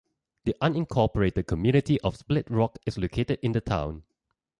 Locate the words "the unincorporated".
0.45-1.45